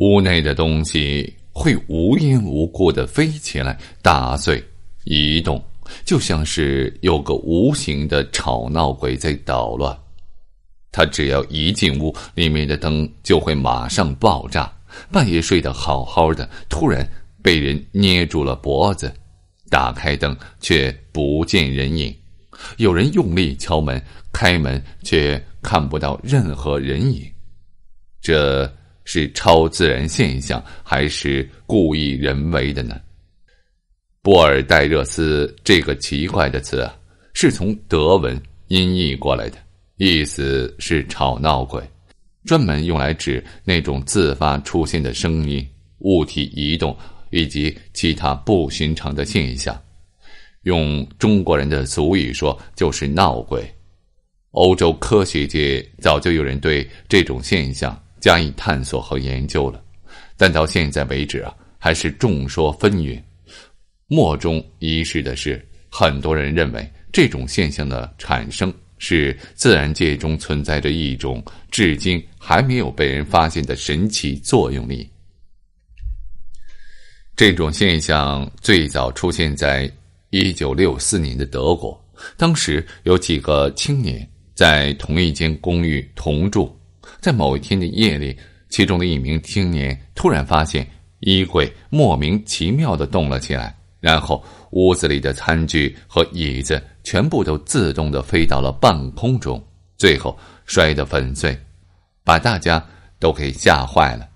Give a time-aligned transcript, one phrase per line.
[0.00, 4.62] 屋内的东西会无缘无故的飞起来，打碎、
[5.04, 5.62] 移动，
[6.06, 9.94] 就像是有个无形的吵闹鬼在捣乱。
[10.90, 14.72] 他只要一进屋，里面的灯就会马上爆炸。
[15.12, 17.06] 半夜睡得好好的，突然
[17.42, 19.12] 被人捏住了脖子，
[19.68, 22.12] 打开灯却不见人影。
[22.78, 27.30] 有人用力敲门，开门却看不到任何人影。
[28.22, 28.64] 这
[29.04, 33.00] 是超自然现象，还是故意人为的呢？
[34.22, 36.94] 波尔代热斯这个奇怪的词啊，
[37.32, 39.56] 是从德文音译过来的，
[39.96, 41.82] 意思是吵闹鬼。
[42.44, 45.66] 专门用来指那种自发出现的声音、
[45.98, 46.96] 物体移动
[47.30, 49.78] 以及其他不寻常的现象。
[50.62, 53.62] 用中国人的俗语说，就是闹鬼。
[54.52, 59.82] 欧洲科学界早就有人对这种现象加以探索和研究了，
[60.36, 63.20] 但到现在为止啊，还是众说纷纭。
[64.06, 68.72] 莫衷一是的是，很多人认为这种现象的产生。
[69.02, 75.08] 是自然界中存在着一种至今还没有被人发现的神奇作用力。
[77.34, 79.90] 这种现象最早出现在
[80.28, 81.98] 一九六四年的德国，
[82.36, 86.78] 当时有几个青年在同一间公寓同住，
[87.20, 88.36] 在某一天的夜里，
[88.68, 90.86] 其中的一名青年突然发现
[91.20, 96.82] 衣柜莫名其妙的动了起来，然后屋子里的餐具和椅子。
[97.02, 99.60] 全部都自动的飞到了半空中，
[99.96, 101.58] 最后摔得粉碎，
[102.22, 102.86] 把大家
[103.18, 104.28] 都给吓坏了。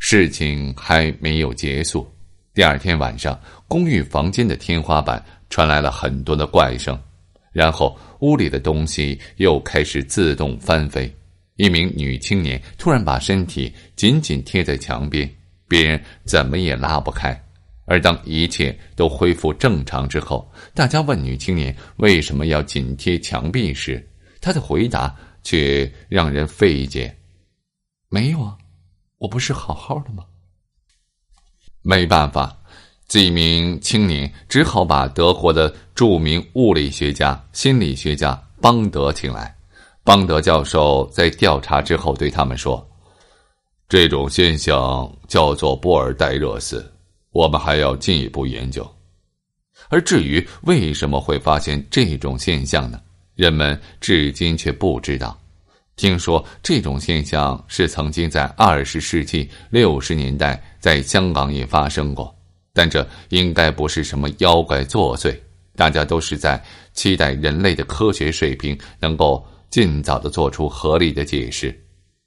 [0.00, 2.04] 事情还没有结束，
[2.52, 7.00] 第二天晚上，公寓房间的天花板传来了很多的怪声，
[7.52, 11.10] 然后屋里的东西又开始自动翻飞。
[11.58, 15.28] 一名女青年突然把身体紧紧贴在墙边，
[15.68, 17.36] 别人怎么也拉不开。
[17.84, 24.08] 而当一切都恢复正常之后，大家问女青年为什么要紧贴墙壁时，
[24.40, 25.12] 她的回答
[25.42, 27.12] 却让人费解
[28.08, 28.56] ：“没有啊，
[29.18, 30.24] 我不是好好的吗？”
[31.82, 32.56] 没办法，
[33.08, 39.57] 这名青年只好把德国的著名物理学家、心理学家邦德请来。
[40.08, 42.82] 邦德教授在调查之后对他们说
[43.90, 46.82] ：“这种现象叫做波尔代热斯。”
[47.30, 48.90] 我们还要进一步研究，
[49.90, 52.98] 而至于为什么会发现这种现象呢？
[53.34, 55.38] 人们至今却不知道。
[55.94, 62.34] 听说这种现象是曾经在二十世纪六十年代在香港也发生过，
[62.72, 65.38] 但这应该不是什么妖怪作祟。
[65.76, 66.58] 大家都是在
[66.94, 71.78] 期待人类的科学水平能够尽早的做出合理的解释。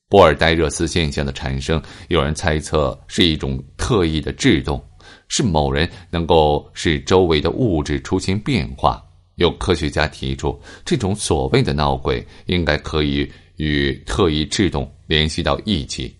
[0.10, 4.82] 波尔代热斯现象的产生，有人猜测是一种特异的制动。
[5.28, 9.02] 是某人能够使周围的物质出现变化。
[9.36, 16.14] 有科学家提出，这种所谓的闹鬼应该可以与特异制动联系到一起。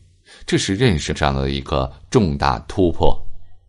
[0.46, 3.16] 这是认识上的一个重大突破。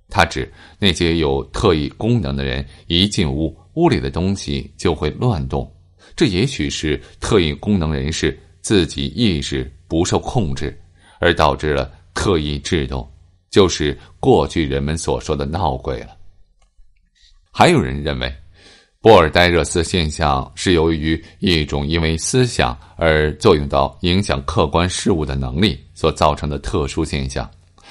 [0.08, 5.70] 他指那些有特异功能的人一进屋，屋里的东西就会乱动。
[6.16, 10.78] 这也许是特异功能人士自己意识不受控制，
[11.18, 13.08] 而导致了特异制动。
[13.50, 16.16] 就是过去人们所说的闹鬼了。
[17.50, 18.34] 还有人认为，
[18.98, 27.50] 波尔代热斯现象是由于一种因为思想而作用到影响客观事物的能力所造成的特殊现象，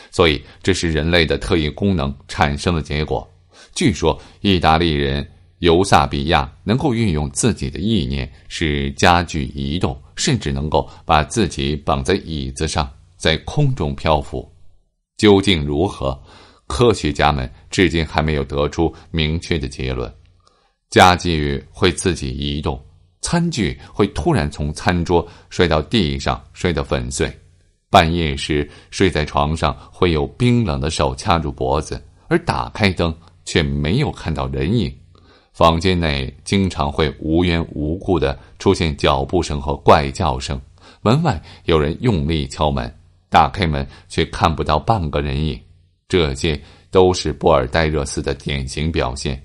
[0.09, 3.31] 所以这是人类的特异功能产生的结果。
[3.75, 5.23] 据说，意大利人
[5.61, 14.51] 尤萨比亚能够运用自己的意念使家具移动，甚至能够把自己绑在椅子上，在空中漂浮。
[15.17, 16.19] 究竟如何？
[16.65, 20.11] 科学家们至今还没有得出明确的结论。
[20.89, 22.83] 家具会自己移动，
[23.21, 27.31] 餐具会突然从餐桌摔到地上，摔得粉碎。
[27.91, 33.15] 半夜时睡在床上，会有冰冷的手掐住脖子，而打开灯
[33.45, 34.91] 却没有看到人影。
[35.61, 40.59] 房间内经常会无缘无故的出现脚步声和怪叫声，
[41.03, 42.91] 门外有人用力敲门。
[43.29, 45.61] 打开门，却看不到半个人影，
[46.07, 46.59] 这些
[46.89, 49.39] 都是波尔代热斯的典型表现。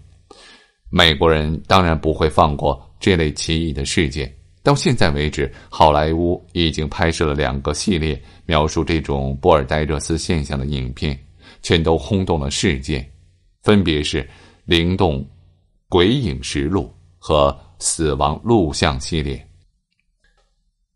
[0.89, 4.35] 美国人当然不会放过这类奇异的事件。
[4.63, 11.19] 到现在为止，好莱坞已经拍摄了两个系列描述这种波尔代热斯现象的影片，
[11.61, 13.07] 全都轰动了世界，
[13.63, 14.23] 分别是
[14.65, 15.23] 《灵动
[15.89, 16.83] 鬼影实录》
[17.19, 19.47] 和《死亡录像》系列。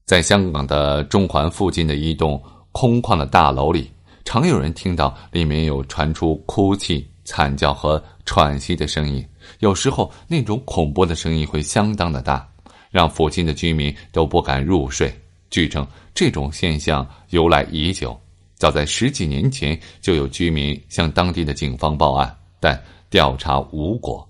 [0.04, 2.40] 在香港的中环附近的一栋。
[2.72, 3.90] 空旷的大楼里，
[4.24, 9.26] 常有人听到里面有传出哭泣、惨叫和喘息的声音，
[9.58, 12.48] 有时候那种恐怖的声音会相当的大，
[12.88, 15.12] 让附近的居民都不敢入睡。
[15.50, 15.84] 据称，
[16.14, 18.16] 这种现象由来已久，
[18.54, 24.24] 早在十几年前就有居民向当地的警方报案，但调查无果。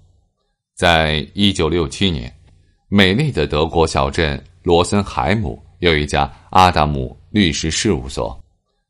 [0.81, 2.35] 在一九六七年，
[2.89, 8.43] 美丽的德国小镇罗森海姆有一家阿达姆律师事务所。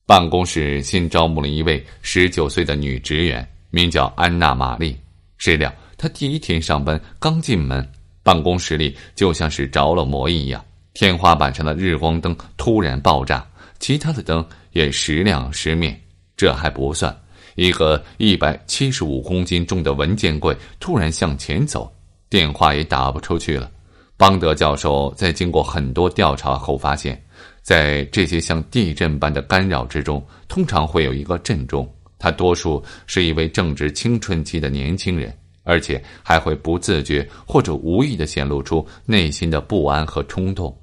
[0.06, 4.96] 办公室新招募了一位十九岁的女职员，名叫安娜·玛丽。
[5.36, 7.84] 谁料她第一天上班刚进门，
[8.22, 10.64] 办公室里就像是着了魔一样，
[10.94, 13.44] 天花板上的日光灯突然爆炸，
[13.80, 16.00] 其他的灯也时亮时灭。
[16.36, 17.12] 这还不算，
[17.60, 21.92] 一个一百七十五公斤重的文件柜突然向前走，
[22.30, 23.70] 电话也打不出去了。
[24.16, 27.22] 邦德教授在经过很多调查后发现。
[27.60, 31.86] 在这些像地震般的干扰之中，通常会有一个震中，
[32.18, 35.30] 他多数是一位正值青春期的年轻人，
[35.62, 40.74] 而且还会不自觉或者无意的显露出内心的不安和冲动。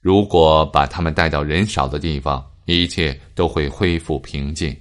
[0.00, 4.74] 如果把他们带到人少的地方，一切都会恢复平静。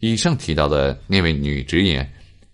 [0.00, 2.06] 以上提到的那位女职员，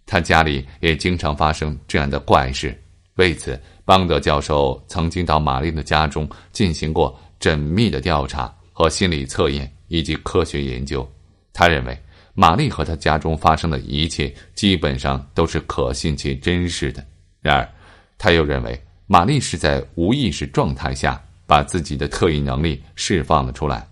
[0.04, 2.78] 她家里也经常发生这样的怪事。
[3.14, 7.19] 为此，邦德教授曾经到玛丽的家中进行过。
[7.38, 11.06] 缜密的调查和心理测验以及科学研究，
[11.52, 11.96] 他认为
[12.32, 17.06] 玛丽和她家中发生的一切基本上都是可信且真实的。
[17.43, 17.69] 然而，
[18.16, 23.87] 他又认为玛丽是在无意识状态下把自己的特异能力释放了出来。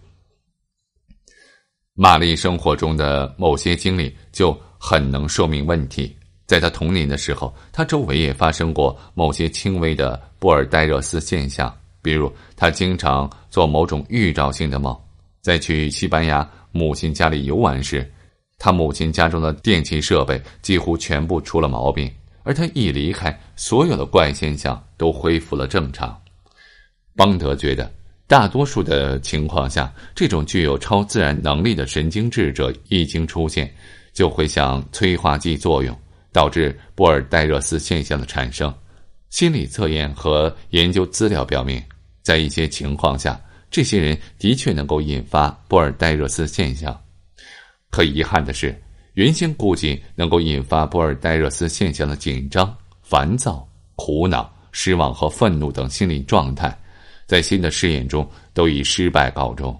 [1.96, 6.14] 玛丽生活中的某些经历就很能说明问题。
[6.44, 11.72] 在她童年的时候，她周围也发生过某些轻微的布尔代热斯现象。
[12.02, 14.94] 比如，他经常做某种预兆性的梦。
[15.40, 18.12] 在去西班牙母亲家里游玩时，
[18.58, 22.12] 他母亲家中的电器设备几乎全部出了毛病，
[22.42, 26.14] 而他一离开，所有的怪现象都恢复了正常。
[27.16, 27.90] 邦德觉得，
[28.26, 33.72] 大多数的情况下，这种具有超自然能力的神经质者一经出现，
[34.12, 35.96] 就会像催化剂作用，
[36.32, 38.72] 导致波尔代热斯现象的产生。
[39.28, 41.82] 心理测验和研究资料表明。
[42.22, 43.38] 在一些情况下，
[43.70, 46.98] 这些人的确能够引发波尔代热斯现象。
[47.90, 48.74] 可遗憾的是，
[49.12, 56.74] 原先估计能够引发波尔代热斯现象的紧张、烦躁、苦恼、失望和愤怒等心理状态，
[57.26, 59.78] 在新的试验中都以失败告终。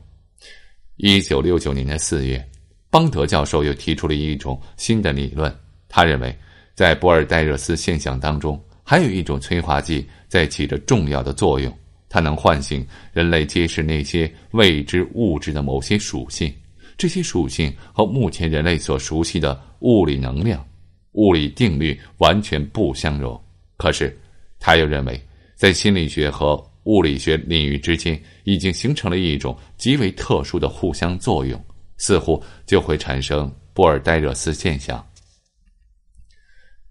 [0.96, 2.42] 一九六九年的四月，
[2.90, 5.54] 邦德教授又提出了一种新的理论。
[5.88, 6.36] 他认为，
[6.74, 11.72] 在波尔代热斯现象当中，还有一种催化剂在起着重要的作用。
[12.08, 16.54] 它能唤醒人类揭示那些未知物质的某些属性，
[16.96, 20.64] 这些属性和目前人类所熟悉的物理能量、
[21.12, 23.40] 物理定律完全不相容。
[23.76, 24.16] 可是，
[24.60, 25.20] 他又认为，
[25.56, 31.62] 在心理学和物理学领域之间已经形成了一种极为特殊的互相作用，
[31.98, 35.04] 似乎就会产生波尔代热斯现象。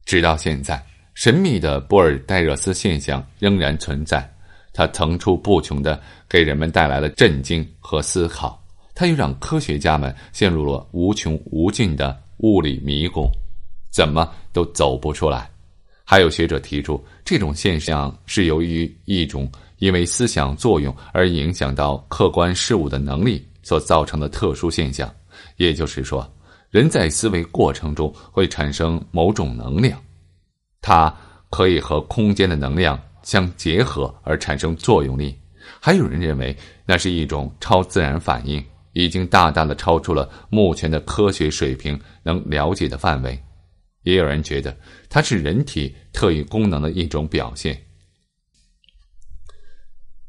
[0.05, 4.29] 直到现在，神秘的波尔代热斯现象仍然存在。
[4.73, 8.59] 它层出不穷的给人们带来了震惊和思考，
[8.95, 13.29] 它又让科学家们陷入了无穷无尽的物理迷宫，
[13.91, 15.47] 怎么都走不出来。
[16.03, 19.49] 还有学者提出，这种现象是由于一种
[19.83, 25.13] 因为思想作用而影响到客观事物的能力所造成的特殊现象，
[25.57, 26.25] 也就是说，
[26.69, 30.01] 人在思维过程中会产生某种能量，
[30.79, 31.13] 它
[31.49, 32.97] 可以和空间的能量。
[33.23, 35.33] 相结合而产生作用力，
[35.79, 43.37] 还有人认为那是一种超自然反应，已经大大的超出了目前的科学水平能了解的范围。
[44.03, 44.75] 也有人觉得
[45.09, 47.77] 它是人体特异功能的一种表现。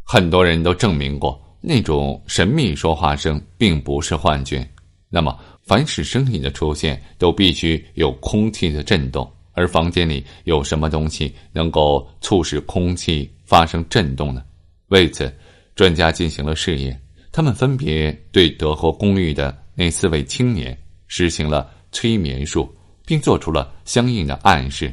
[0.04, 4.64] 很多人都证明过那种神秘说话声并不是幻觉。
[5.08, 9.28] 那么，凡是声音的出现，都必须有空气的震动。
[9.56, 14.42] 而房间里有什么东西能够促使空气发生震动呢？
[14.88, 15.32] 为此，
[15.76, 17.00] 专家进行了试验。
[17.30, 22.72] 他们分别对德国公寓的那四位青年实行了催眠术，
[23.06, 24.92] 并做出了相应的暗示。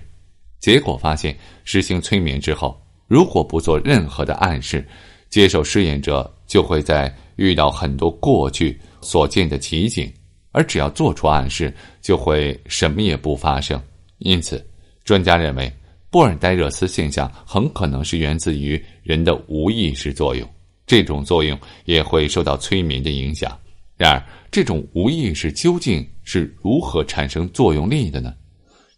[0.59, 2.80] 结果发现，实行催眠之后，
[3.11, 4.87] 如果不做任何的暗示，
[5.29, 10.09] 接受试验者就会在遇到很多过去所见的奇景；
[10.53, 13.77] 而只要做出暗示，就会什么也不发生。
[14.19, 14.65] 因此，
[15.03, 15.69] 专家认为
[16.09, 20.47] 波尔代热斯现象很可能是源自于人的无意识作用。
[20.87, 23.59] 这种作用也会受到催眠的影响。
[23.97, 28.33] 然而，这种无意识究竟是如何产生作用力的呢？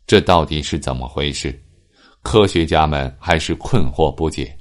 [0.06, 1.60] 这到底是怎么回事？
[2.24, 4.58] 科学家们还是困惑不解。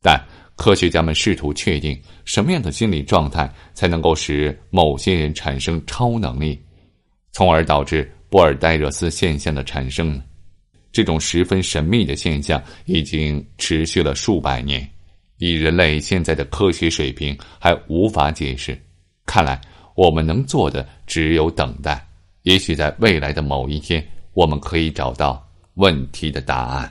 [0.00, 0.20] 但
[0.56, 6.60] 科学家们试图确定什么样的心理状态才能够使某些人产生超能力，
[7.30, 10.24] 从而导致波尔代热斯现象的产生呢？
[10.90, 14.90] 这种十分神秘的现象已经持续了数百年，
[15.38, 18.76] 以人类现在的科学水平还无法解释。
[19.26, 19.60] 看来。
[19.94, 22.02] 我们能做的只有等待，
[22.44, 24.02] 也许在未来的某一天，
[24.32, 26.90] 我们可以找到问题的答案。